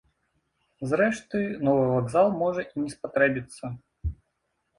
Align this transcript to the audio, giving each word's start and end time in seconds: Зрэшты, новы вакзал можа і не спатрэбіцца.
Зрэшты, 0.93 1.41
новы 1.67 1.83
вакзал 1.91 2.27
можа 2.41 2.61
і 2.73 2.87
не 2.87 2.95
спатрэбіцца. 2.95 3.63